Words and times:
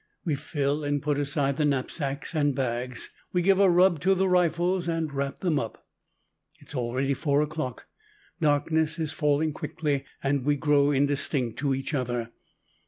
We 0.25 0.33
fill 0.33 0.83
and 0.83 0.99
put 0.99 1.19
aside 1.19 1.57
the 1.57 1.63
knapsacks 1.65 2.33
and 2.33 2.55
bags. 2.55 3.11
We 3.33 3.43
give 3.43 3.59
a 3.59 3.69
rub 3.69 3.99
to 3.99 4.15
the 4.15 4.27
rifles 4.27 4.87
and 4.87 5.13
wrap 5.13 5.37
them 5.37 5.59
up. 5.59 5.85
It 6.59 6.69
is 6.69 6.73
already 6.73 7.13
four 7.13 7.41
o'clock. 7.43 7.85
Darkness 8.39 8.97
is 8.97 9.11
falling 9.13 9.53
quickly, 9.53 10.05
and 10.23 10.43
we 10.43 10.55
grow 10.55 10.89
indistinct 10.89 11.59
to 11.59 11.75
each 11.75 11.93
other. 11.93 12.31